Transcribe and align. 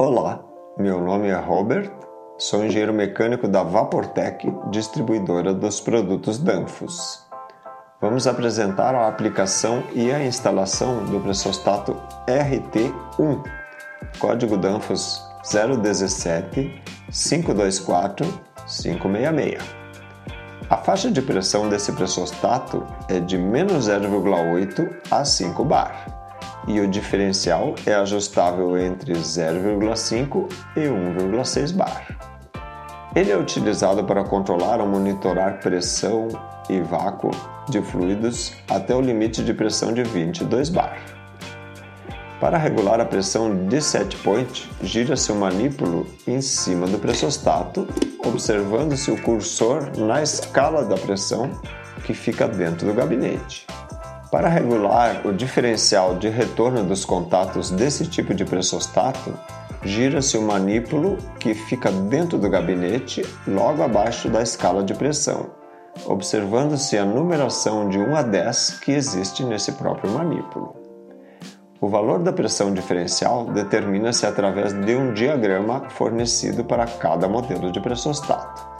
Olá, 0.00 0.44
meu 0.78 1.00
nome 1.00 1.26
é 1.26 1.34
Robert, 1.34 1.90
sou 2.38 2.64
engenheiro 2.64 2.94
mecânico 2.94 3.48
da 3.48 3.64
Vaportec, 3.64 4.48
distribuidora 4.70 5.52
dos 5.52 5.80
produtos 5.80 6.38
Danfoss. 6.38 7.26
Vamos 8.00 8.28
apresentar 8.28 8.94
a 8.94 9.08
aplicação 9.08 9.82
e 9.92 10.12
a 10.12 10.24
instalação 10.24 11.04
do 11.06 11.18
pressostato 11.18 11.96
RT1, 12.28 13.42
código 14.20 14.56
Danfoss 14.56 15.20
017 15.82 16.80
524 17.10 18.24
566. 18.68 19.58
A 20.70 20.76
faixa 20.76 21.10
de 21.10 21.20
pressão 21.20 21.68
desse 21.68 21.90
pressostato 21.90 22.86
é 23.08 23.18
de 23.18 23.36
menos 23.36 23.88
0,8 23.88 24.94
a 25.10 25.24
5 25.24 25.64
bar 25.64 26.17
e 26.68 26.80
o 26.80 26.86
diferencial 26.86 27.74
é 27.86 27.94
ajustável 27.94 28.78
entre 28.78 29.14
0,5 29.14 30.48
e 30.76 30.80
1,6 30.80 31.74
bar. 31.74 32.06
Ele 33.16 33.32
é 33.32 33.36
utilizado 33.36 34.04
para 34.04 34.22
controlar 34.22 34.80
ou 34.80 34.86
monitorar 34.86 35.60
pressão 35.60 36.28
e 36.68 36.80
vácuo 36.80 37.30
de 37.70 37.80
fluidos 37.80 38.52
até 38.70 38.94
o 38.94 39.00
limite 39.00 39.42
de 39.42 39.54
pressão 39.54 39.92
de 39.94 40.02
22 40.02 40.68
bar. 40.68 40.98
Para 42.38 42.56
regular 42.56 43.00
a 43.00 43.04
pressão 43.04 43.66
de 43.66 43.80
set 43.80 44.16
point, 44.18 44.70
gira-se 44.82 45.32
o 45.32 45.34
manípulo 45.34 46.06
em 46.26 46.40
cima 46.40 46.86
do 46.86 46.98
pressostato, 46.98 47.88
observando-se 48.24 49.10
o 49.10 49.20
cursor 49.22 49.90
na 49.96 50.22
escala 50.22 50.84
da 50.84 50.96
pressão 50.96 51.50
que 52.04 52.14
fica 52.14 52.46
dentro 52.46 52.86
do 52.86 52.94
gabinete. 52.94 53.66
Para 54.30 54.48
regular 54.48 55.26
o 55.26 55.32
diferencial 55.32 56.16
de 56.16 56.28
retorno 56.28 56.84
dos 56.84 57.02
contatos 57.02 57.70
desse 57.70 58.06
tipo 58.06 58.34
de 58.34 58.44
pressostato, 58.44 59.32
gira-se 59.82 60.36
o 60.36 60.42
manípulo 60.42 61.16
que 61.40 61.54
fica 61.54 61.90
dentro 61.90 62.36
do 62.36 62.50
gabinete, 62.50 63.24
logo 63.46 63.82
abaixo 63.82 64.28
da 64.28 64.42
escala 64.42 64.84
de 64.84 64.92
pressão, 64.92 65.46
observando-se 66.04 66.98
a 66.98 67.06
numeração 67.06 67.88
de 67.88 67.98
1 67.98 68.16
a 68.16 68.22
10 68.22 68.80
que 68.80 68.92
existe 68.92 69.42
nesse 69.44 69.72
próprio 69.72 70.12
manípulo. 70.12 70.76
O 71.80 71.88
valor 71.88 72.18
da 72.18 72.32
pressão 72.32 72.74
diferencial 72.74 73.46
determina-se 73.46 74.26
através 74.26 74.74
de 74.74 74.94
um 74.94 75.14
diagrama 75.14 75.88
fornecido 75.88 76.64
para 76.64 76.86
cada 76.86 77.26
modelo 77.26 77.72
de 77.72 77.80
pressostato. 77.80 78.77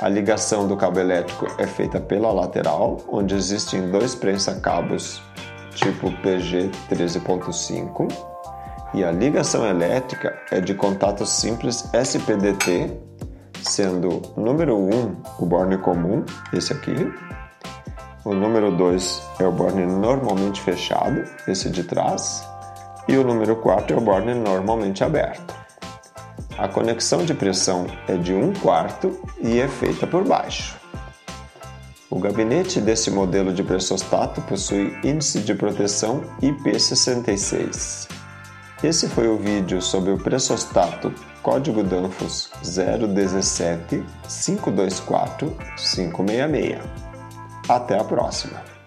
A 0.00 0.08
ligação 0.08 0.66
do 0.66 0.78
cabo 0.78 0.98
elétrico 0.98 1.46
é 1.58 1.66
feita 1.66 2.00
pela 2.00 2.32
lateral, 2.32 2.96
onde 3.06 3.34
existem 3.34 3.90
dois 3.90 4.14
prensa-cabos 4.14 5.20
tipo 5.74 6.10
PG 6.22 6.70
13.5, 6.88 8.08
e 8.94 9.04
a 9.04 9.12
ligação 9.12 9.66
elétrica 9.66 10.34
é 10.50 10.58
de 10.58 10.72
contato 10.72 11.26
simples 11.26 11.86
SPDT, 11.92 12.98
sendo 13.62 14.22
número 14.38 14.74
1 14.74 15.16
o 15.38 15.44
borne 15.44 15.76
comum, 15.76 16.24
esse 16.50 16.72
aqui, 16.72 17.12
o 18.24 18.32
número 18.32 18.74
2 18.74 19.22
é 19.38 19.46
o 19.46 19.52
borne 19.52 19.84
normalmente 19.84 20.62
fechado, 20.62 21.22
esse 21.46 21.68
de 21.68 21.84
trás, 21.84 22.42
e 23.06 23.18
o 23.18 23.22
número 23.22 23.54
4 23.56 23.94
é 23.94 23.98
o 23.98 24.00
borne 24.00 24.32
normalmente 24.32 25.04
aberto. 25.04 25.59
A 26.60 26.68
conexão 26.68 27.24
de 27.24 27.32
pressão 27.32 27.86
é 28.06 28.18
de 28.18 28.34
1 28.34 28.52
quarto 28.60 29.18
e 29.40 29.58
é 29.58 29.66
feita 29.66 30.06
por 30.06 30.22
baixo. 30.24 30.76
O 32.10 32.18
gabinete 32.18 32.82
desse 32.82 33.10
modelo 33.10 33.50
de 33.50 33.62
pressostato 33.62 34.42
possui 34.42 34.94
índice 35.02 35.40
de 35.40 35.54
proteção 35.54 36.22
IP66. 36.42 38.10
Esse 38.84 39.08
foi 39.08 39.28
o 39.28 39.38
vídeo 39.38 39.80
sobre 39.80 40.10
o 40.12 40.18
pressostato 40.18 41.14
código 41.42 41.82
Danfoss 41.82 42.50
017 42.62 44.04
524 44.28 45.56
566. 45.78 46.78
Até 47.70 47.98
a 47.98 48.04
próxima! 48.04 48.79